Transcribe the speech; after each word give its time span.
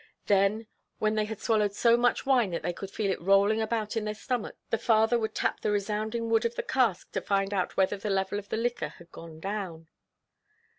Then, 0.25 0.65
when 0.97 1.13
they 1.13 1.25
had 1.25 1.39
swallowed 1.39 1.75
so 1.75 1.95
much 1.95 2.25
wine 2.25 2.49
that 2.49 2.63
they 2.63 2.73
could 2.73 2.89
feel 2.89 3.11
it 3.11 3.21
rolling 3.21 3.61
about 3.61 3.95
in 3.95 4.03
their 4.03 4.15
stomachs, 4.15 4.57
the 4.71 4.79
father 4.79 5.19
would 5.19 5.35
tap 5.35 5.59
the 5.61 5.69
resounding 5.69 6.27
wood 6.27 6.43
of 6.43 6.55
the 6.55 6.63
cask 6.63 7.11
to 7.11 7.21
find 7.21 7.53
out 7.53 7.77
whether 7.77 7.97
the 7.97 8.09
level 8.09 8.39
of 8.39 8.49
the 8.49 8.57
liquor 8.57 8.89
had 8.97 9.11
gone 9.11 9.39
down. 9.39 9.89